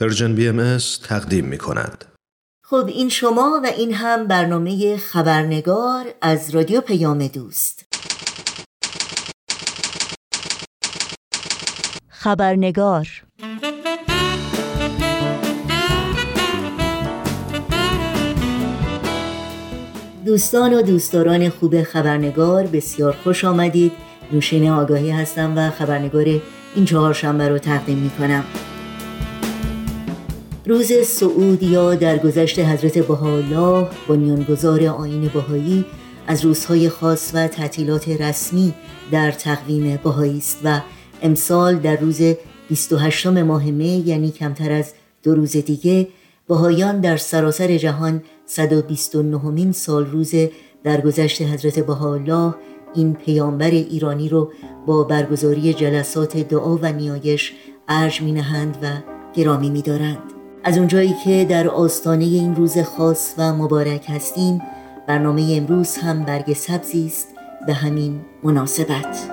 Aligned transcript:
پرژن 0.00 0.34
بی 0.34 0.48
ام 0.48 0.78
تقدیم 1.08 1.44
می 1.44 1.58
کند. 1.58 2.04
خب 2.64 2.84
این 2.86 3.08
شما 3.08 3.60
و 3.64 3.66
این 3.66 3.94
هم 3.94 4.26
برنامه 4.26 4.96
خبرنگار 4.96 6.06
از 6.22 6.50
رادیو 6.54 6.80
پیام 6.80 7.26
دوست. 7.26 7.84
خبرنگار 12.08 13.08
دوستان 20.26 20.74
و 20.74 20.82
دوستداران 20.82 21.48
خوب 21.48 21.82
خبرنگار 21.82 22.66
بسیار 22.66 23.12
خوش 23.12 23.44
آمدید. 23.44 23.92
نوشین 24.32 24.70
آگاهی 24.70 25.10
هستم 25.10 25.56
و 25.56 25.70
خبرنگار 25.70 26.40
این 26.74 26.84
چهارشنبه 26.84 27.48
رو 27.48 27.58
تقدیم 27.58 27.98
می 27.98 28.10
کنم. 28.10 28.44
روز 30.68 30.92
سعود 31.06 31.62
یا 31.62 31.94
درگذشت 31.94 32.58
حضرت 32.58 32.98
بهاءالله 32.98 33.86
بنیانگذار 34.08 34.86
آین 34.86 35.30
بهایی 35.34 35.84
از 36.26 36.44
روزهای 36.44 36.88
خاص 36.88 37.30
و 37.34 37.48
تعطیلات 37.48 38.08
رسمی 38.08 38.74
در 39.10 39.30
تقویم 39.30 40.00
بهایی 40.04 40.38
است 40.38 40.60
و 40.64 40.80
امسال 41.22 41.76
در 41.76 41.96
روز 41.96 42.22
28 42.68 43.26
ماه 43.26 43.64
می 43.64 44.02
یعنی 44.06 44.30
کمتر 44.30 44.72
از 44.72 44.94
دو 45.22 45.34
روز 45.34 45.52
دیگه 45.52 46.08
بهایان 46.48 47.00
در 47.00 47.16
سراسر 47.16 47.76
جهان 47.76 48.22
129 48.46 49.50
مین 49.50 49.72
سال 49.72 50.06
روز 50.06 50.34
درگذشت 50.84 51.42
حضرت 51.42 51.78
بهاءالله 51.78 52.54
این 52.94 53.14
پیامبر 53.14 53.70
ایرانی 53.70 54.28
رو 54.28 54.52
با 54.86 55.04
برگزاری 55.04 55.74
جلسات 55.74 56.36
دعا 56.36 56.76
و 56.76 56.92
نیایش 56.92 57.52
ارج 57.88 58.22
می 58.22 58.32
نهند 58.32 58.76
و 58.82 58.86
گرامی 59.34 59.70
می 59.70 59.82
دارند. 59.82 60.37
از 60.68 60.78
اونجایی 60.78 61.14
که 61.24 61.46
در 61.50 61.68
آستانه 61.68 62.24
این 62.24 62.56
روز 62.56 62.78
خاص 62.78 63.34
و 63.38 63.52
مبارک 63.52 64.06
هستیم 64.08 64.62
برنامه 65.06 65.54
امروز 65.56 65.96
هم 65.96 66.24
برگ 66.24 66.52
سبزی 66.52 67.06
است 67.06 67.28
به 67.66 67.74
همین 67.74 68.20
مناسبت. 68.42 69.30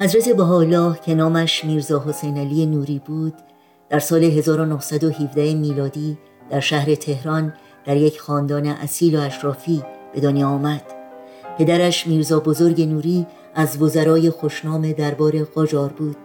حضرت 0.00 0.28
بهاءالله 0.28 0.98
که 1.04 1.14
نامش 1.14 1.64
میرزا 1.64 2.04
حسین 2.06 2.38
علی 2.38 2.66
نوری 2.66 3.02
بود 3.06 3.34
در 3.88 3.98
سال 3.98 4.24
1917 4.24 5.54
میلادی 5.54 6.18
در 6.50 6.60
شهر 6.60 6.94
تهران 6.94 7.52
در 7.84 7.96
یک 7.96 8.20
خاندان 8.20 8.66
اصیل 8.66 9.18
و 9.18 9.20
اشرافی 9.20 9.82
به 10.14 10.20
دنیا 10.20 10.48
آمد. 10.48 10.82
پدرش 11.58 12.06
میرزا 12.06 12.40
بزرگ 12.40 12.82
نوری 12.82 13.26
از 13.54 13.82
وزرای 13.82 14.30
خوشنام 14.30 14.92
دربار 14.92 15.42
قاجار 15.42 15.88
بود. 15.88 16.16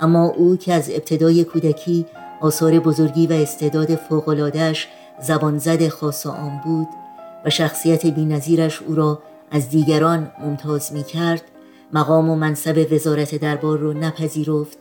اما 0.00 0.26
او 0.28 0.56
که 0.56 0.72
از 0.72 0.90
ابتدای 0.90 1.44
کودکی 1.44 2.06
آثار 2.40 2.78
بزرگی 2.78 3.26
و 3.26 3.32
استعداد 3.32 3.94
فوقلادهش 3.94 4.88
زبان 5.22 5.58
زد 5.58 5.88
خاص 5.88 6.26
و 6.26 6.30
عام 6.30 6.60
بود 6.64 6.88
و 7.44 7.50
شخصیت 7.50 8.06
بینظیرش 8.06 8.82
او 8.82 8.94
را 8.94 9.22
از 9.50 9.70
دیگران 9.70 10.32
ممتاز 10.40 10.92
می 10.92 11.02
کرد 11.02 11.42
مقام 11.92 12.30
و 12.30 12.34
منصب 12.34 12.92
وزارت 12.92 13.34
دربار 13.34 13.78
را 13.78 13.92
نپذیرفت 13.92 14.78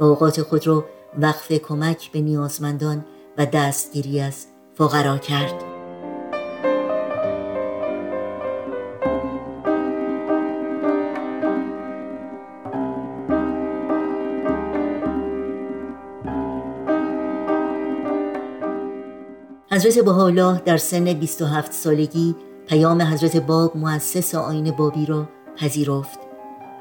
و 0.00 0.04
اوقات 0.04 0.42
خود 0.42 0.66
را 0.66 0.84
وقف 1.18 1.52
کمک 1.52 2.12
به 2.12 2.20
نیازمندان 2.20 3.04
و 3.38 3.46
دستگیری 3.46 4.20
از 4.20 4.46
فقرا 4.74 5.18
کرد. 5.18 5.54
حضرت 19.70 19.98
بهاءالله 19.98 20.60
در 20.64 20.76
سن 20.76 21.12
27 21.12 21.72
سالگی 21.72 22.34
پیام 22.68 23.02
حضرت 23.02 23.36
باب 23.36 23.76
مؤسس 23.76 24.34
آین 24.34 24.70
بابی 24.70 25.06
را 25.06 25.28
پذیرفت 25.56 26.18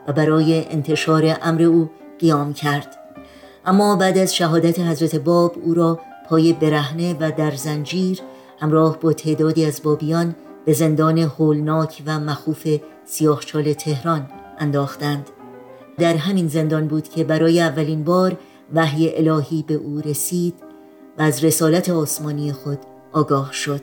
و 0.07 0.13
برای 0.13 0.65
انتشار 0.69 1.37
امر 1.41 1.61
او 1.61 1.89
قیام 2.19 2.53
کرد. 2.53 2.95
اما 3.65 3.95
بعد 3.95 4.17
از 4.17 4.35
شهادت 4.35 4.79
حضرت 4.79 5.15
باب 5.15 5.55
او 5.63 5.73
را 5.73 5.99
پای 6.33 6.53
برهنه 6.53 7.17
و 7.19 7.31
در 7.37 7.51
زنجیر 7.51 8.19
همراه 8.59 8.99
با 8.99 9.13
تعدادی 9.13 9.65
از 9.65 9.81
بابیان 9.83 10.35
به 10.65 10.73
زندان 10.73 11.17
هولناک 11.17 12.03
و 12.05 12.19
مخوف 12.19 12.67
سیاهچال 13.05 13.73
تهران 13.73 14.29
انداختند. 14.59 15.29
در 15.97 16.15
همین 16.15 16.47
زندان 16.47 16.87
بود 16.87 17.09
که 17.09 17.23
برای 17.23 17.61
اولین 17.61 18.03
بار 18.03 18.37
وحی 18.73 19.15
الهی 19.15 19.63
به 19.67 19.73
او 19.73 20.01
رسید 20.05 20.53
و 21.17 21.21
از 21.21 21.43
رسالت 21.43 21.89
آسمانی 21.89 22.51
خود 22.51 22.79
آگاه 23.11 23.53
شد. 23.53 23.81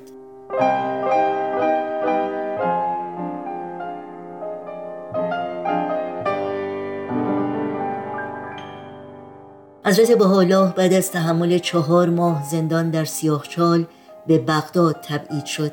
حضرت 9.90 10.18
بهاءالله 10.18 10.72
بعد 10.76 10.92
از 10.92 11.12
تحمل 11.12 11.58
چهار 11.58 12.08
ماه 12.08 12.44
زندان 12.50 12.90
در 12.90 13.04
سیاهچال 13.04 13.86
به 14.26 14.38
بغداد 14.38 14.96
تبعید 15.08 15.44
شد. 15.44 15.72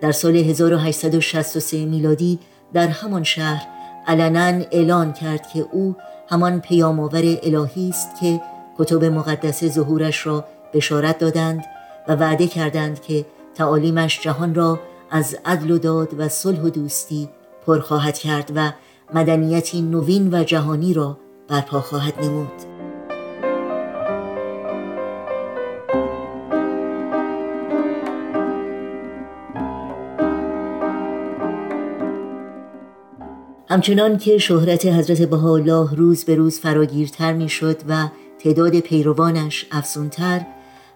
در 0.00 0.12
سال 0.12 0.36
1863 0.36 1.84
میلادی 1.84 2.38
در 2.72 2.88
همان 2.88 3.22
شهر 3.22 3.66
علنا 4.06 4.64
اعلان 4.70 5.12
کرد 5.12 5.46
که 5.48 5.66
او 5.72 5.96
همان 6.28 6.60
پیامآور 6.60 7.38
الهی 7.42 7.88
است 7.88 8.08
که 8.20 8.40
کتب 8.78 9.04
مقدس 9.04 9.64
ظهورش 9.64 10.26
را 10.26 10.44
بشارت 10.74 11.18
دادند 11.18 11.64
و 12.08 12.14
وعده 12.14 12.46
کردند 12.46 13.02
که 13.02 13.26
تعالیمش 13.54 14.20
جهان 14.20 14.54
را 14.54 14.80
از 15.10 15.36
عدل 15.44 15.70
و 15.70 15.78
داد 15.78 16.20
و 16.20 16.28
صلح 16.28 16.60
و 16.60 16.70
دوستی 16.70 17.28
پر 17.66 17.80
خواهد 17.80 18.18
کرد 18.18 18.52
و 18.54 18.72
مدنیتی 19.14 19.82
نوین 19.82 20.34
و 20.34 20.44
جهانی 20.44 20.94
را 20.94 21.18
برپا 21.48 21.80
خواهد 21.80 22.24
نمود. 22.24 22.75
همچنان 33.76 34.18
که 34.18 34.38
شهرت 34.38 34.86
حضرت 34.86 35.22
بهاءالله 35.22 35.94
روز 35.96 36.24
به 36.24 36.34
روز 36.34 36.58
فراگیرتر 36.58 37.32
می‌شد 37.32 37.76
و 37.88 38.08
تعداد 38.38 38.80
پیروانش 38.80 39.66
افزونتر 39.72 40.46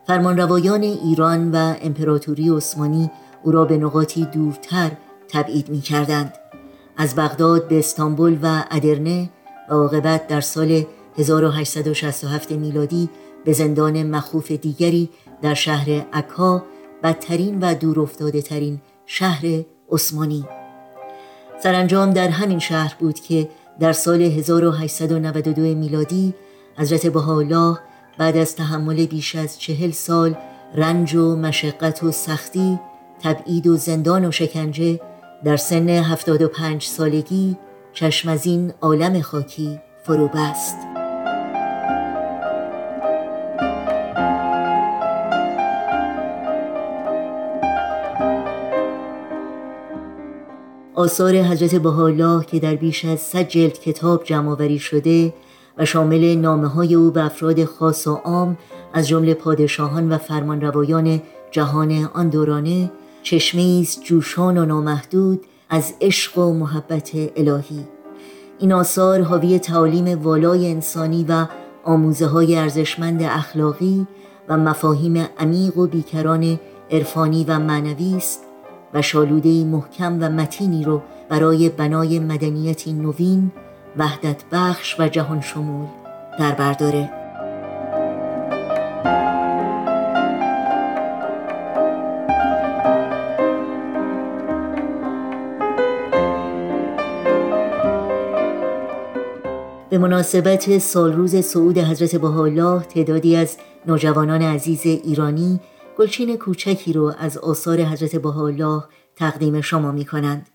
فرمانروایان 0.07 0.83
ایران 0.83 1.51
و 1.51 1.75
امپراتوری 1.83 2.49
عثمانی 2.49 3.11
او 3.43 3.53
را 3.53 3.65
به 3.65 3.77
نقاطی 3.77 4.25
دورتر 4.25 4.91
تبعید 5.29 5.69
می 5.69 5.81
کردند. 5.81 6.33
از 6.97 7.15
بغداد 7.17 7.69
به 7.69 7.79
استانبول 7.79 8.39
و 8.43 8.65
ادرنه 8.71 9.31
و 9.71 9.75
عاقبت 9.75 10.27
در 10.27 10.41
سال 10.41 10.85
1867 11.19 12.53
میلادی 12.53 13.09
به 13.45 13.53
زندان 13.53 14.03
مخوف 14.03 14.53
دیگری 14.53 15.11
در 15.43 15.55
شهر 15.55 15.91
عکا 16.13 16.63
بدترین 17.03 17.59
و 17.61 17.75
دورافتاده 17.75 18.43
ترین 18.43 18.81
شهر 19.07 19.65
عثمانی 19.93 20.45
سرانجام 21.63 22.11
در 22.11 22.29
همین 22.29 22.59
شهر 22.59 22.95
بود 22.99 23.21
که 23.21 23.49
در 23.81 23.93
سال 23.93 24.23
1892 24.23 25.63
میلادی 25.63 26.35
حضرت 26.77 27.07
بهاءالله 27.07 27.79
بعد 28.19 28.37
از 28.37 28.57
تحمل 28.57 29.07
بیش 29.07 29.37
از 29.37 29.61
چهل 29.61 29.91
سال 29.91 30.35
رنج 30.75 31.15
و 31.15 31.37
مشقت 31.37 32.03
و 32.03 32.11
سختی 32.13 32.81
تبعید 33.23 33.67
و 33.67 33.77
زندان 33.77 34.25
و 34.25 34.31
شکنجه 34.33 35.01
در 35.45 35.57
سن 35.57 35.89
75 35.89 36.85
سالگی 36.85 37.57
چشم 37.93 38.29
از 38.29 38.47
این 38.47 38.73
عالم 38.81 39.21
خاکی 39.21 39.81
فرو 40.05 40.29
بست. 40.29 40.90
آثار 50.95 51.37
حضرت 51.37 51.75
بهاءالله 51.75 52.45
که 52.45 52.59
در 52.59 52.75
بیش 52.75 53.05
از 53.05 53.21
صد 53.21 53.49
جلد 53.49 53.81
کتاب 53.81 54.25
جمع 54.25 54.77
شده 54.79 55.35
و 55.79 55.85
شامل 55.85 56.35
نامه 56.35 56.69
های 56.69 56.95
او 56.95 57.11
به 57.11 57.25
افراد 57.25 57.65
خاص 57.65 58.07
و 58.07 58.15
عام 58.15 58.59
از 58.93 59.09
جمله 59.09 59.35
پادشاهان 59.35 60.13
و 60.13 60.19
فرمانروایان 60.19 61.23
جهان 61.51 62.09
آن 62.15 62.29
دورانه 62.29 62.91
چشمه 63.23 63.79
است 63.83 64.05
جوشان 64.05 64.59
و 64.59 64.65
نامحدود 64.65 65.41
از 65.71 65.95
عشق 66.01 66.39
و 66.39 66.53
محبت 66.53 67.11
الهی. 67.15 67.85
این 68.59 68.73
آثار 68.73 69.23
حاوی 69.23 69.59
تعالیم 69.59 70.23
والای 70.23 70.71
انسانی 70.71 71.27
و 71.29 71.47
آموزه 71.85 72.27
های 72.27 72.57
ارزشمند 72.57 73.23
اخلاقی 73.23 74.07
و 74.49 74.57
مفاهیم 74.57 75.27
عمیق 75.39 75.77
و 75.77 75.87
بیکران 75.87 76.61
عرفانی 76.91 77.45
و 77.45 77.59
معنوی 77.59 78.15
است 78.17 78.50
و 78.95 79.03
شالوده 79.03 79.65
محکم 79.65 80.19
و 80.21 80.29
متینی 80.29 80.85
رو 80.85 81.03
برای 81.29 81.69
بنای 81.69 82.19
مدنیتی 82.19 82.93
نوین 82.93 83.53
وحدت 83.97 84.45
بخش 84.53 85.01
و 85.01 85.09
جهان 85.09 85.41
شمول 85.41 85.87
در 86.39 86.53
برداره 86.53 87.11
به 99.91 99.99
مناسبت 99.99 100.79
سالروز 100.79 101.37
صعود 101.37 101.79
حضرت 101.79 102.17
بهاءالله 102.17 102.83
تعدادی 102.83 103.37
از 103.37 103.57
نوجوانان 103.87 104.43
عزیز 104.43 104.87
ایرانی 104.87 105.61
گلچین 106.01 106.37
کوچکی 106.37 106.93
رو 106.93 107.13
از 107.19 107.39
آثار 107.39 107.81
حضرت 107.81 108.17
بهاءالله 108.17 108.85
تقدیم 109.17 109.61
شما 109.61 109.93
می 109.93 110.05
کنند. 110.05 110.49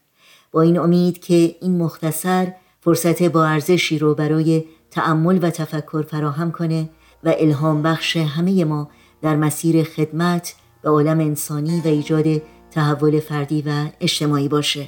با 0.52 0.62
این 0.62 0.80
امید 0.80 1.20
که 1.20 1.56
این 1.62 1.78
مختصر 1.78 2.54
فرصت 2.82 3.24
با 3.24 3.46
ارزشی 3.46 4.00
رو 4.00 4.16
برای 4.16 4.66
تأمل 4.92 5.40
و 5.42 5.50
تفکر 5.50 6.02
فراهم 6.02 6.52
کنه 6.52 6.90
و 7.24 7.34
الهام 7.38 7.82
بخش 7.82 8.18
همه 8.18 8.66
ما 8.66 8.90
در 9.22 9.36
مسیر 9.36 9.84
خدمت 9.84 10.56
به 10.82 10.90
عالم 10.90 11.20
انسانی 11.20 11.82
و 11.86 11.88
ایجاد 11.88 12.42
تحول 12.72 13.20
فردی 13.20 13.64
و 13.68 13.86
اجتماعی 14.02 14.48
باشه 14.48 14.88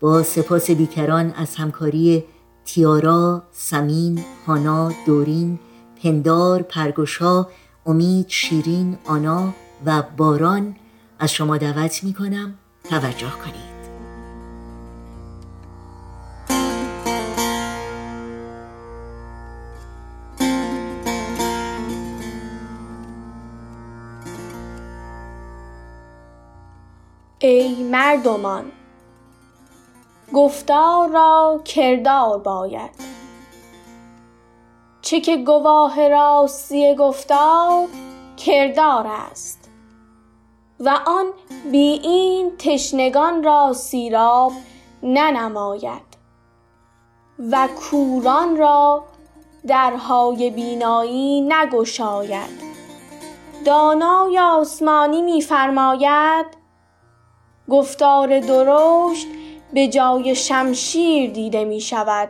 با 0.00 0.22
سپاس 0.22 0.70
بیکران 0.70 1.32
از 1.32 1.56
همکاری 1.56 2.24
تیارا، 2.64 3.42
سمین، 3.52 4.24
هانا، 4.46 4.92
دورین، 5.06 5.58
پندار، 6.02 6.62
پرگوشا، 6.62 7.46
امید، 7.86 8.28
شیرین، 8.28 8.98
آنا 9.06 9.54
و 9.86 10.02
باران 10.16 10.76
از 11.18 11.32
شما 11.32 11.56
دعوت 11.56 12.04
می 12.04 12.14
کنم 12.14 12.54
توجه 12.90 13.30
کنید. 13.30 13.78
ای 27.38 27.82
مردمان 27.82 28.64
گفتار 30.32 31.08
را 31.08 31.60
کردار 31.64 32.38
باید. 32.38 33.07
چه 35.08 35.20
که 35.20 35.36
گواه 35.36 36.08
راستی 36.08 36.94
گفتار 36.94 37.88
کردار 38.36 39.06
است. 39.06 39.70
و 40.80 40.98
آن 41.06 41.26
بی 41.72 41.78
این 41.78 42.52
تشنگان 42.58 43.42
را 43.42 43.72
سیراب 43.72 44.52
ننماید. 45.02 46.02
و 47.50 47.68
کوران 47.90 48.56
را 48.56 49.04
درهای 49.66 50.50
بینایی 50.50 51.40
نگشاید. 51.40 52.62
دانای 53.64 54.38
آسمانی 54.38 55.22
میفرماید 55.22 56.46
گفتار 57.70 58.40
درشت 58.40 59.26
به 59.72 59.88
جای 59.88 60.34
شمشیر 60.34 61.30
دیده 61.30 61.64
می 61.64 61.80
شود. 61.80 62.28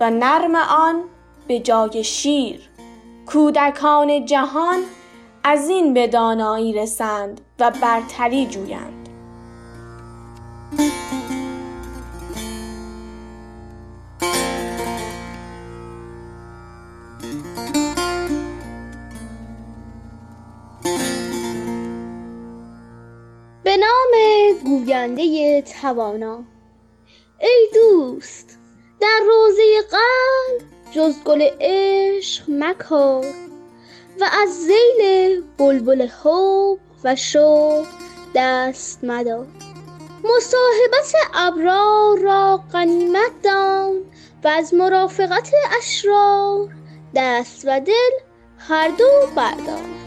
و 0.00 0.10
نرم 0.10 0.54
آن 0.56 1.04
به 1.50 1.58
جای 1.58 2.04
شیر. 2.04 2.60
کودکان 3.26 4.24
جهان 4.24 4.82
از 5.44 5.68
این 5.68 5.94
به 5.94 6.06
دانایی 6.06 6.72
رسند 6.72 7.40
و 7.58 7.70
برتری 7.70 8.46
جویند. 8.46 9.08
به 23.62 23.76
نام 23.76 24.12
گوینده 24.64 25.62
توانا. 25.62 26.44
ای 27.40 27.68
دوست 27.74 28.58
در 29.00 29.20
روزه 29.26 29.62
قلب 29.90 30.79
جز 30.90 31.14
گل 31.24 31.48
عشق 31.60 32.44
مکار 32.48 33.26
و 34.20 34.24
از 34.42 34.48
زیل 34.48 35.42
بلبل 35.58 36.06
حب 36.06 36.78
و 37.04 37.16
شوق 37.16 37.86
دست 38.34 39.04
مدار. 39.04 39.46
مصاحبت 40.24 41.14
ابرار 41.34 42.18
را 42.18 42.64
غنیمت 42.72 43.42
دان 43.42 43.92
و 44.44 44.48
از 44.48 44.74
مرافقت 44.74 45.50
اشرار 45.78 46.68
دست 47.14 47.62
و 47.66 47.80
دل 47.80 48.10
هر 48.58 48.88
دو 48.88 49.08
بردار. 49.36 49.99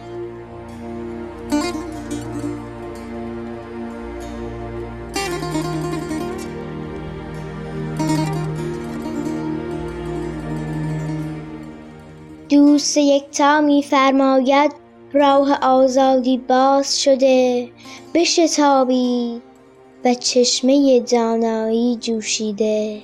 دوست 12.73 12.97
یکتا 12.97 13.61
میفرماید 13.61 14.71
راه 15.13 15.59
آزادی 15.61 16.37
باز 16.37 17.01
شده 17.01 17.69
بشتابید 18.13 19.41
و 20.05 20.13
چشمه 20.13 20.99
دانایی 20.99 21.95
جوشیده 21.95 23.01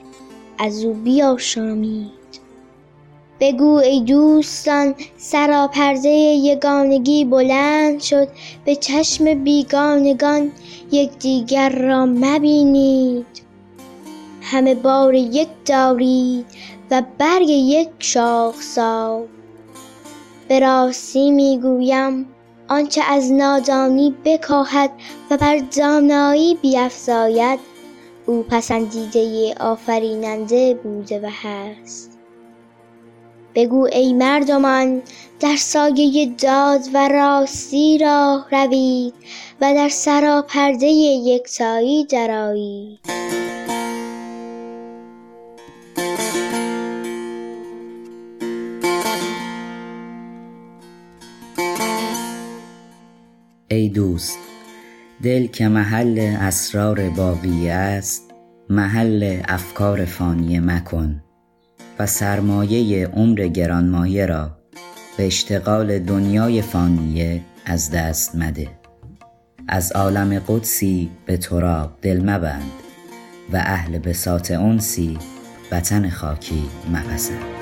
از 0.58 0.84
او 0.84 0.94
بیاشامید. 0.94 2.10
بگو 3.40 3.76
ای 3.76 4.00
دوستان 4.00 4.96
سراپرده 5.18 6.10
یگانگی 6.10 7.26
بلند 7.26 8.00
شد 8.00 8.28
به 8.66 8.76
چشم 8.76 9.44
بیگانگان 9.44 10.52
یکدیگر 10.92 11.70
را 11.70 12.06
مبینید. 12.06 13.26
همه 14.42 14.76
بار 14.76 15.14
یک 15.14 15.50
دارید 15.66 16.46
و 16.92 17.04
برگ 17.18 17.50
یک 17.50 17.90
شاخسار 18.00 19.28
به 20.50 20.60
راستی 20.60 21.32
می‌گویم 21.32 22.26
آنچه 22.68 23.02
از 23.10 23.32
نادانی 23.32 24.16
بکاهد 24.26 24.92
و 25.32 25.38
بر 25.38 25.58
دانایی 25.78 26.56
بیفزاید. 26.62 27.60
او 28.26 28.44
پسندیده 28.44 29.54
آفریننده 29.60 30.74
بوده 30.74 31.20
و 31.20 31.30
هست. 31.44 32.20
بگو 33.56 33.88
ای 33.92 34.14
مردمان 34.14 35.02
در 35.40 35.56
سایه 35.56 36.26
داد 36.26 36.82
و 36.94 37.08
راستی 37.08 37.98
راه 37.98 38.48
روید 38.52 39.14
و 39.62 39.74
در 39.74 39.90
سراپرده 39.90 40.88
یکتایی 40.88 42.06
درآیید. 42.06 43.00
ای 53.72 53.90
دوست 53.90 54.38
دل 55.24 55.48
که 55.48 55.68
محل 55.68 56.36
اسرار 56.40 57.10
باقی 57.10 57.70
است 57.70 58.24
محل 58.70 59.42
افکار 59.48 60.06
فانیه 60.06 60.60
مکن 60.60 61.24
و 62.00 62.06
سرمایه 62.06 63.08
عمر 63.08 63.48
گرانمایه 63.48 64.26
را 64.26 64.58
به 65.18 65.26
اشتغال 65.26 66.00
دنیای 66.00 66.62
فانیه 66.62 67.42
از 67.66 67.92
دست 67.92 68.36
مده. 68.36 68.68
از 69.68 69.92
عالم 69.92 70.40
قدسی 70.48 71.12
به 71.26 71.38
تراب 71.38 71.98
دل 72.02 72.30
مبند 72.30 72.72
و 73.54 73.58
اهل 73.58 74.00
بساط 74.00 74.52
انسی 74.52 75.18
وطن 75.72 76.10
خاکی 76.10 76.64
مپسند. 76.94 77.59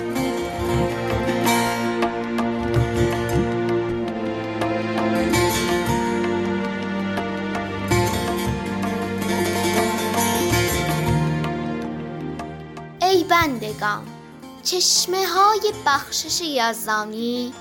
چشمه 14.67 15.27
های 15.27 15.73
بخشش 15.85 16.41
یزدانی 16.41 17.53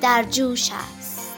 در 0.00 0.22
جوش 0.22 0.70
است. 0.72 1.34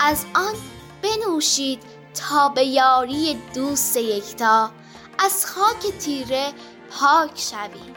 از 0.00 0.24
آن 0.34 0.54
بنوشید 1.02 1.82
تا 2.14 2.48
به 2.48 2.64
یاری 2.64 3.38
دوست 3.54 3.96
یکتا. 3.96 4.70
از 5.18 5.46
خاک 5.46 5.98
تیره 5.98 6.52
پاک 6.90 7.30
شوید 7.34 7.96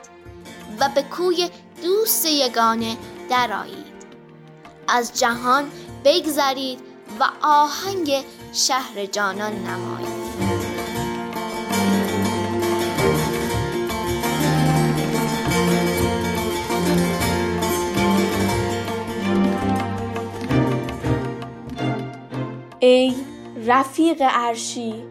و 0.80 0.90
به 0.96 1.02
کوی 1.04 1.50
دوست 1.84 2.26
یگانه 2.26 2.98
درآیید. 3.30 4.00
از 4.88 5.20
جهان 5.20 5.72
بگذرید 6.06 6.80
و 7.20 7.26
آهنگ 7.42 8.26
شهر 8.54 9.06
جانان 9.06 9.54
نمایی 9.54 10.19
ای 22.80 23.14
رفیق 23.66 24.22
عرشی 24.22 25.04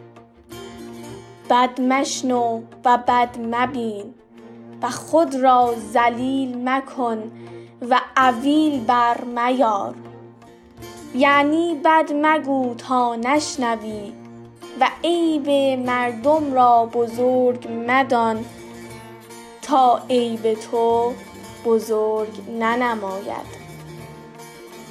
بد 1.50 1.80
مشنو 1.80 2.62
و 2.84 2.98
بد 3.08 3.38
مبین 3.38 4.14
و 4.82 4.90
خود 4.90 5.34
را 5.34 5.74
ذلیل 5.92 6.68
مکن 6.68 7.32
و 7.90 8.00
عویل 8.16 8.84
بر 8.84 9.24
میار. 9.24 9.94
یعنی 11.14 11.80
بد 11.84 12.10
مگو 12.14 12.74
تا 12.74 13.14
نشنوی 13.14 14.12
و 14.80 14.88
عیب 15.04 15.48
مردم 15.86 16.52
را 16.52 16.86
بزرگ 16.86 17.68
مدان 17.86 18.44
تا 19.62 20.00
عیب 20.10 20.54
تو 20.54 21.12
بزرگ 21.64 22.50
ننماید. 22.58 23.57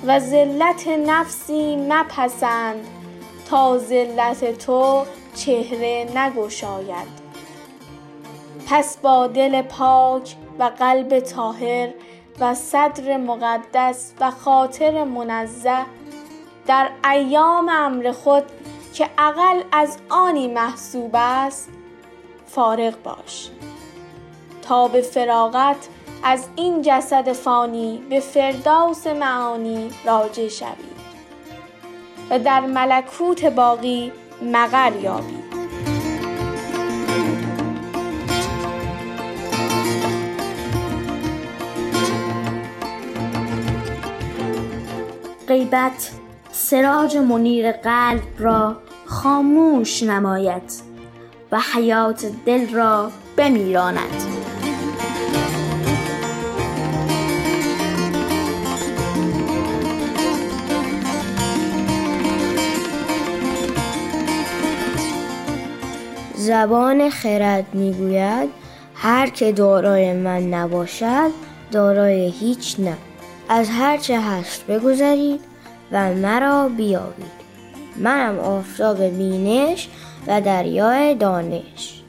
و 0.06 0.20
ذلت 0.20 0.88
نفسی 0.88 1.76
مپسند 1.76 2.88
تا 3.50 3.78
ذلت 3.78 4.58
تو 4.58 5.06
چهره 5.36 6.08
نگشاید. 6.16 7.28
پس 8.68 8.98
با 8.98 9.28
دل 9.28 9.62
پاک 9.62 10.36
و 10.60 10.64
قلب 10.64 11.20
طاهر 11.20 11.90
و 12.40 12.56
صدر 12.56 13.18
مقدس 13.18 14.14
و 14.20 14.32
خاطر 14.32 15.04
منزه 15.04 15.86
در 16.68 16.90
ایام 17.12 17.70
امر 17.70 18.12
خود 18.12 18.44
که 18.94 19.10
اقل 19.18 19.64
از 19.72 19.98
آنی 20.10 20.48
محسوب 20.48 21.12
است 21.14 21.70
فارغ 22.48 23.04
باش. 23.04 23.50
تا 24.62 24.88
به 24.88 25.02
فراغت 25.02 25.88
از 26.24 26.48
این 26.56 26.82
جسد 26.82 27.32
فانی 27.32 28.04
به 28.10 28.20
فردوس 28.20 29.08
معانی 29.08 29.90
راجع 30.06 30.48
شوی 30.48 30.68
و 32.30 32.40
در 32.40 32.62
ملکوت 32.62 33.46
باقی 33.46 34.12
مقر 34.42 34.92
یابی. 35.02 35.38
غیبت 45.48 46.12
سراج 46.52 47.18
منیر 47.18 47.72
قلب 47.72 48.22
را 48.40 48.78
خاموش 49.06 50.04
نماید 50.04 50.72
و 51.52 51.60
حیات 51.74 52.26
دل 52.46 52.74
را 52.74 53.12
بمیراند. 53.38 54.37
زبان 66.48 67.10
خرد 67.10 67.66
می‌گوید. 67.74 68.50
هر 68.96 69.30
که 69.30 69.52
دارای 69.52 70.14
من 70.14 70.42
نباشد 70.42 71.32
دارای 71.72 72.30
هیچ 72.30 72.80
نه. 72.80 72.98
از 73.50 73.70
هر 73.70 73.98
چه 73.98 74.20
هست 74.22 74.68
بگذرید 74.68 75.40
و 75.92 76.14
مرا 76.14 76.70
بیابید. 76.70 77.38
منم 77.98 78.40
آفتاب 78.40 79.04
بینش 79.04 79.90
و 80.28 80.42
دریای 80.42 81.16
دانش. 81.16 82.02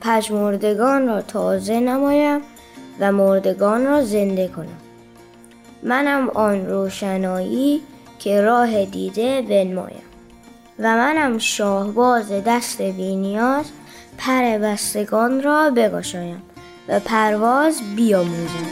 پژمردگان 0.00 1.06
را 1.06 1.22
تازه 1.22 1.80
نمایم 1.80 2.40
و 3.00 3.12
مردگان 3.12 3.86
را 3.86 4.04
زنده 4.04 4.48
کنم. 4.48 4.80
منم 5.82 6.28
آن 6.28 6.66
روشنایی 6.66 7.80
که 8.18 8.40
راه 8.40 8.84
دیده 8.84 9.42
بنمایم. 9.42 10.11
و 10.78 10.96
منم 10.96 11.38
شاهباز 11.38 12.32
دست 12.32 12.82
بینیاز 12.82 13.64
پر 14.18 14.58
بستگان 14.58 15.42
را 15.42 15.70
بگشایم 15.70 16.42
و 16.88 17.00
پرواز 17.00 17.80
بیاموزم 17.96 18.66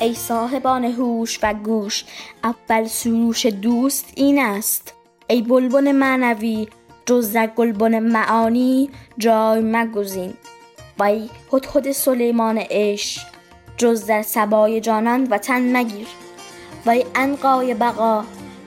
ای 0.00 0.14
صاحبان 0.14 0.84
هوش 0.84 1.38
و 1.42 1.54
گوش 1.54 2.04
اول 2.44 2.86
سروش 2.86 3.46
دوست 3.46 4.12
این 4.14 4.38
است. 4.38 4.94
ای 5.26 5.42
بلبل 5.42 5.92
معنوی 5.92 6.68
جز 7.06 7.36
گلبن 7.36 7.98
معانی 7.98 8.90
جای 9.18 9.60
مگزین. 9.60 10.34
و 10.98 11.02
ای 11.02 11.30
هدهد 11.52 11.92
سلیمان 11.92 12.58
عشق 12.70 13.27
جز 13.78 14.06
در 14.06 14.22
سبای 14.22 14.80
جانان 14.80 15.26
وطن 15.30 15.76
مگیر. 15.76 16.06
و 16.86 16.90
ای 16.90 17.06
عنقای 17.14 17.74
بقا 17.74 18.24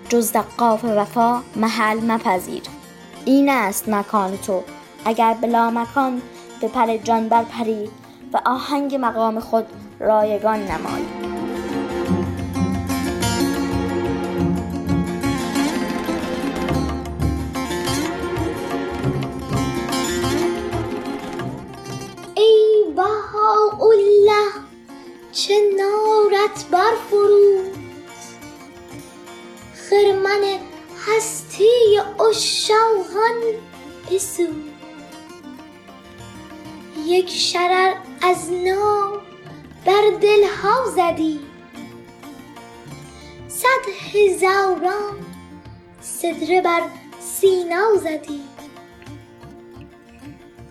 جز 0.09 0.33
قاف 0.57 0.85
وفا 0.85 1.41
محل 1.55 1.99
مپذیر. 2.11 2.61
این 3.25 3.49
است 3.49 3.89
مکان 3.89 4.37
تو. 4.37 4.63
اگر 5.05 5.33
بلا 5.33 5.71
مکان 5.71 6.21
به 6.61 6.67
پر 6.67 6.97
جان 6.97 7.29
برپری 7.29 7.89
و 8.33 8.41
آهنگ 8.45 8.95
مقام 8.95 9.39
خود 9.39 9.65
رایگان 9.99 10.59
نمایی. 10.59 11.20
نارت 26.51 26.65
برفروز. 26.71 27.67
خرمن 29.89 30.59
هستی 31.07 31.99
عشاقان 32.19 33.41
بسوز. 34.11 34.47
یک 37.05 37.29
شرر 37.29 37.93
از 38.21 38.51
نام 38.51 39.21
بر 39.85 40.17
دلها 40.21 40.85
زدی. 40.95 41.39
صد 43.47 44.13
هزاران 44.13 45.25
سدره 46.01 46.61
بر 46.61 46.81
سینا 47.19 47.95
زدی. 47.95 48.41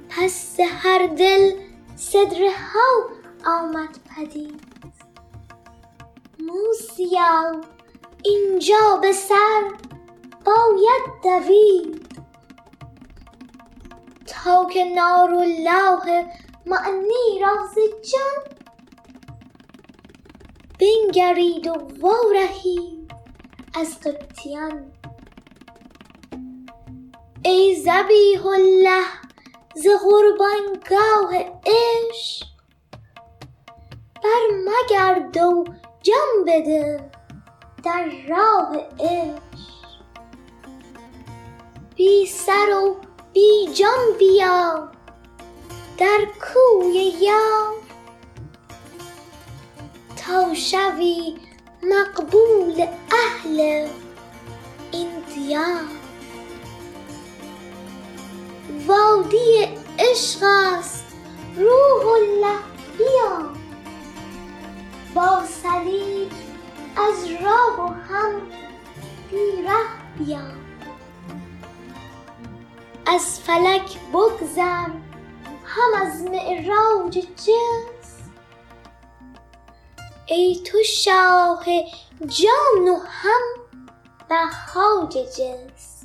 پس 0.08 0.60
هر 0.60 1.06
دل 1.06 1.52
سدره 1.96 2.50
ها 2.50 3.10
آمد 3.44 3.99
پدید. 4.16 4.69
موسیا 6.47 7.62
اینجا 8.25 8.99
به 9.02 9.12
سر 9.12 9.70
باید 10.44 11.02
دوید. 11.23 12.11
تا 14.26 14.64
که 14.64 14.85
نارالله 14.85 16.26
معنی 16.66 17.40
را 17.40 17.66
ز 17.66 17.75
جان 18.11 18.56
بنگرید 20.80 21.66
و 21.66 21.73
وارهید 22.00 23.12
از 23.75 24.00
قبطیان 24.00 24.92
ای 27.44 27.82
ذبیح 27.85 28.47
الله 28.47 29.06
ز 29.75 29.87
قربانگاه 29.87 31.35
عشق 31.66 32.47
بر 34.23 34.47
مگرد 34.64 35.37
و 35.37 35.64
جان 36.02 36.45
بده 36.47 37.11
در 37.85 38.11
راه 38.28 38.76
عشق 39.00 39.40
بی 41.97 42.26
سر 42.26 42.75
و 42.85 42.97
بی 43.33 43.69
جان 43.75 44.19
بیا 44.19 44.88
در 45.99 46.26
کوی 46.40 47.12
یار 47.21 47.75
تا 50.16 50.54
شوی 50.54 51.37
مقبول 51.83 52.87
اهل 53.12 53.88
این 54.92 55.09
دیار 55.35 55.85
وادی 58.87 59.69
عشق 59.99 60.42
است 60.42 61.04
روح 61.57 62.07
الله 62.07 62.59
بیا 62.99 63.59
با 65.14 65.42
صلیب 65.44 66.32
از 66.96 67.30
راه 67.42 67.80
و 67.80 67.94
هم 67.94 68.40
بی 69.30 69.62
ره 69.62 70.18
بیا. 70.18 70.40
از 73.06 73.40
فلک 73.40 73.98
بگذر 74.12 74.88
هم 75.64 76.02
از 76.02 76.22
معراج 76.22 77.18
جنس 77.18 78.16
ای 80.26 80.62
تو 80.66 80.82
شاه 80.82 81.64
جان 82.26 82.88
و 82.88 82.98
هم 83.06 83.42
بهاج 84.28 85.12
جنس 85.12 86.04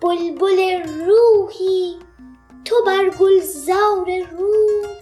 بلبل 0.00 0.82
روحی 1.06 1.98
تو 2.64 2.74
بر 2.86 3.08
گلزار 3.08 4.06
روح. 4.30 4.97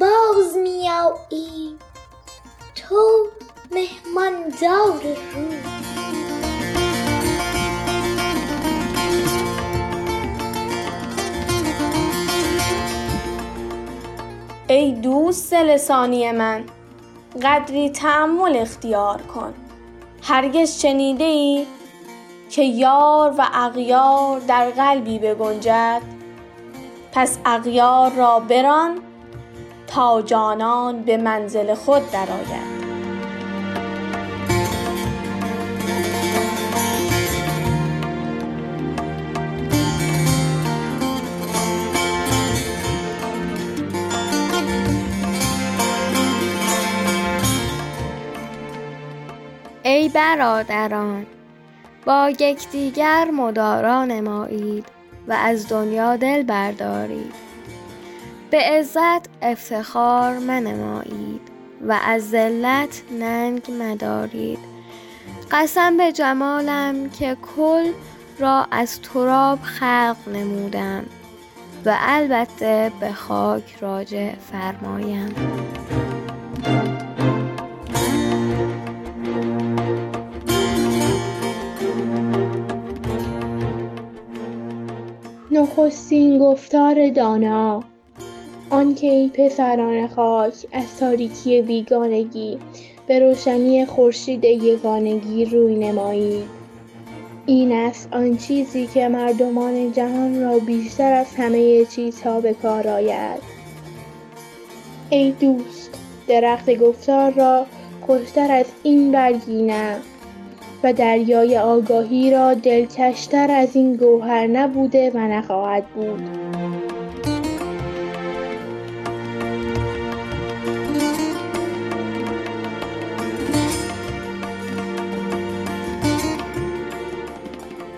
باز 0.00 0.56
میایی 0.56 1.78
تو 2.74 3.26
مهماندار 3.70 5.02
روح 5.34 5.72
ای 14.66 14.92
دوست 14.92 15.52
لسانی 15.52 16.32
من 16.32 16.64
قدری 17.42 17.90
تعمل 17.90 18.56
اختیار 18.56 19.22
کن. 19.22 19.54
هرگز 20.22 20.80
شنیده 20.80 21.24
ای 21.24 21.66
که 22.50 22.62
یار 22.62 23.34
و 23.38 23.46
اغیار 23.54 24.40
در 24.40 24.70
قلبی 24.70 25.18
بگنجد. 25.18 26.02
پس 27.12 27.38
اغیار 27.44 28.10
را 28.10 28.40
بران 28.40 28.98
جانان 30.24 31.02
به 31.02 31.16
منزل 31.16 31.74
خود 31.74 32.10
درآید 32.10 32.82
ای 49.82 50.08
برادران 50.08 51.26
با 52.06 52.30
یکدیگر 52.30 53.30
مدارا 53.30 54.04
نمایید 54.04 54.86
و 55.28 55.32
از 55.32 55.68
دنیا 55.68 56.16
دل 56.16 56.42
بردارید. 56.42 57.51
به 58.52 58.58
عزت 58.58 59.28
افتخار 59.42 60.38
منمایید 60.38 61.40
و 61.88 61.98
از 62.04 62.30
ذلت 62.30 63.02
ننگ 63.20 63.62
مدارید. 63.80 64.58
قسم 65.50 65.96
به 65.96 66.12
جمالم 66.12 67.10
که 67.10 67.36
کل 67.56 67.90
را 68.38 68.66
از 68.70 69.00
تراب 69.00 69.58
خلق 69.62 70.16
نمودم 70.34 71.04
و 71.84 71.96
البته 72.00 72.92
به 73.00 73.12
خاک 73.12 73.76
راجع 73.80 74.34
فرمایم. 74.34 75.34
نخستین 85.50 86.38
گفتار 86.38 87.10
دانا 87.10 87.91
آنکه 88.72 89.06
ای 89.06 89.28
پسران 89.28 90.08
خاک 90.08 90.54
از 90.72 90.98
تاریکی 91.00 91.62
بیگانگی 91.62 92.58
به 93.06 93.18
روشنی 93.18 93.86
خورشید 93.86 94.44
یگانگی 94.44 95.44
روی 95.44 95.74
نمایید 95.74 96.44
این 97.46 97.72
است 97.72 98.08
آن 98.12 98.36
چیزی 98.36 98.86
که 98.86 99.08
مردمان 99.08 99.92
جهان 99.92 100.40
را 100.40 100.58
بیشتر 100.58 101.12
از 101.12 101.34
همه 101.36 101.84
چیزها 101.84 102.40
به 102.40 102.54
کار 102.54 102.88
آید. 102.88 103.42
ای 105.10 105.30
دوست 105.30 105.90
درخت 106.28 106.74
گفتار 106.78 107.30
را 107.30 107.66
خوشتر 108.00 108.52
از 108.52 108.66
این 108.82 109.12
برگی 109.12 109.62
نه 109.62 109.96
و 110.82 110.92
دریای 110.92 111.58
آگاهی 111.58 112.30
را 112.30 112.54
دلکشتر 112.54 113.50
از 113.50 113.76
این 113.76 113.96
گوهر 113.96 114.46
نبوده 114.46 115.10
و 115.14 115.18
نخواهد 115.18 115.86
بود. 115.86 116.22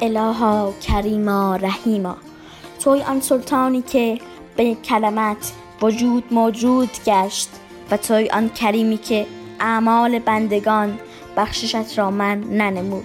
الها 0.04 0.72
کریما 0.80 1.56
رحیما. 1.56 2.16
توی 2.80 3.02
آن 3.02 3.20
سلطانی 3.20 3.82
که 3.82 4.18
به 4.56 4.74
کلمت 4.74 5.52
وجود 5.82 6.24
موجود 6.30 6.90
گشت 7.06 7.48
و 7.90 7.96
توی 7.96 8.30
آن 8.30 8.48
کریمی 8.48 8.98
که 8.98 9.26
اعمال 9.60 10.18
بندگان 10.18 10.98
بخششت 11.36 11.98
را 11.98 12.10
من 12.10 12.40
ننمود 12.40 13.04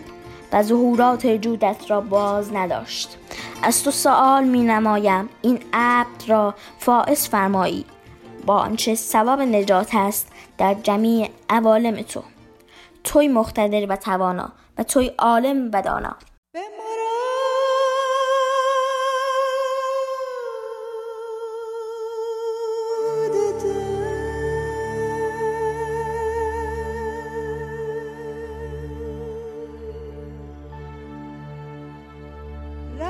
و 0.51 0.63
ظهورات 0.63 1.27
جودت 1.27 1.91
را 1.91 2.01
باز 2.01 2.53
نداشت. 2.53 3.17
از 3.63 3.83
تو 3.83 3.91
سوال 3.91 4.43
می 4.43 4.63
نمایم 4.63 5.29
این 5.41 5.59
عبد 5.73 6.23
را 6.27 6.55
فائز 6.79 7.27
فرمایی. 7.27 7.85
با 8.45 8.57
آنچه 8.57 8.95
سبب 8.95 9.41
نجات 9.41 9.95
است 9.95 10.27
در 10.57 10.73
جمیع 10.73 11.29
عوالم 11.49 12.01
تو. 12.01 12.23
توی 13.03 13.27
مقتدر 13.27 13.85
و 13.89 13.95
توانا 13.95 14.51
و 14.77 14.83
توی 14.83 15.11
عالم 15.19 15.69
و 15.73 15.81
دانا 15.81 16.15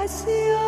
canción. 0.10 0.59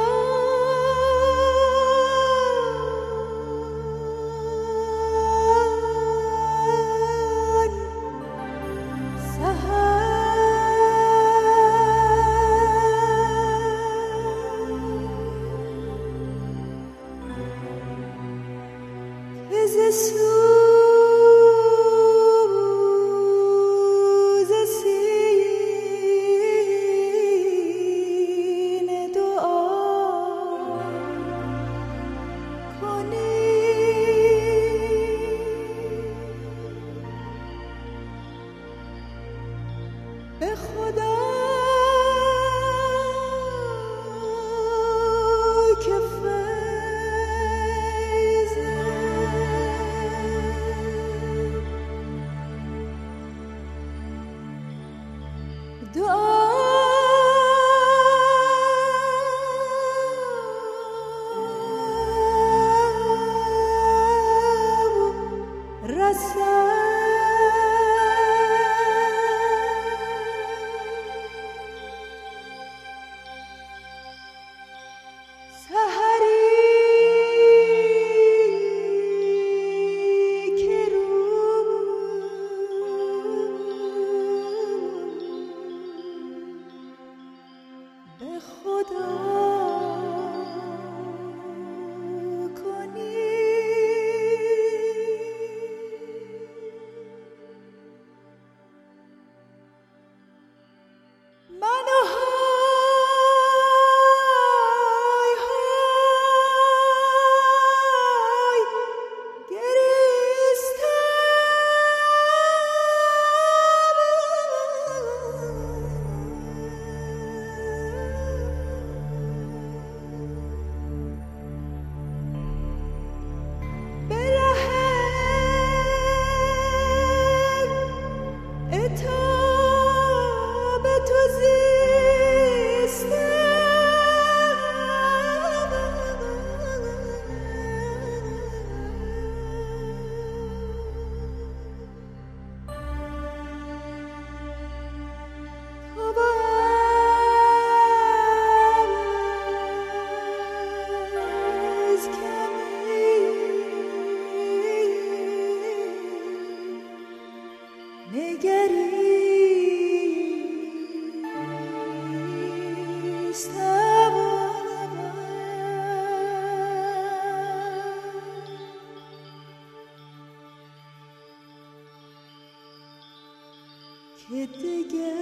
به 40.41 40.55
خدا. 40.55 41.20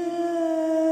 Yeah. 0.09 0.88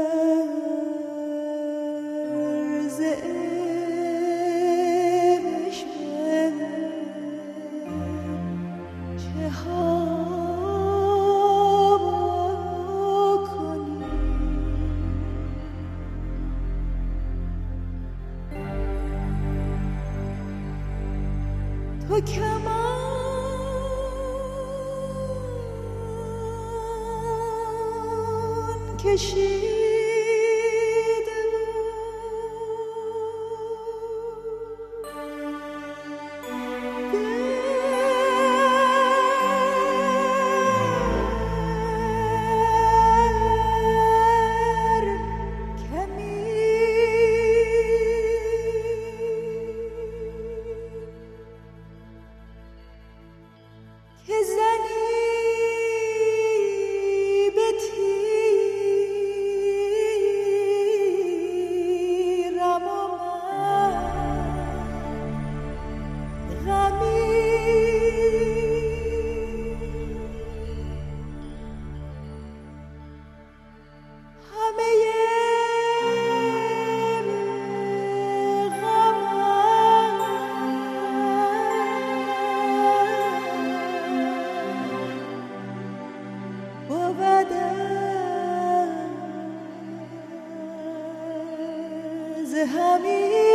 خطا 92.47 93.46